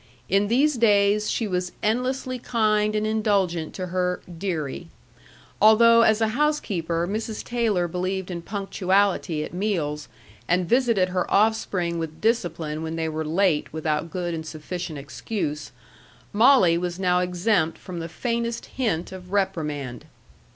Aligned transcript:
In 0.27 0.47
these 0.47 0.77
days 0.79 1.29
she 1.29 1.47
was 1.47 1.73
endlessly 1.83 2.39
kind 2.39 2.95
and 2.95 3.05
indulgent 3.05 3.75
to 3.75 3.85
her 3.93 4.19
"deary." 4.35 4.87
Although, 5.61 6.01
as 6.01 6.21
a 6.21 6.29
housekeeper, 6.29 7.07
Mrs. 7.07 7.43
Taylor 7.43 7.87
believed 7.87 8.31
in 8.31 8.41
punctuality 8.41 9.43
at 9.43 9.53
meals, 9.53 10.07
and 10.47 10.67
visited 10.67 11.09
her 11.09 11.29
offspring 11.31 11.99
with 11.99 12.19
discipline 12.19 12.81
when 12.81 12.95
they 12.95 13.09
were 13.09 13.23
late 13.23 13.71
without 13.71 14.09
good 14.09 14.33
and 14.33 14.43
sufficient 14.47 14.97
excuse, 14.97 15.71
Molly 16.33 16.79
was 16.79 16.97
now 16.99 17.19
exempt 17.19 17.77
from 17.77 17.99
the 17.99 18.09
faintest 18.09 18.65
hint 18.65 19.11
of 19.11 19.31
reprimand. 19.31 20.05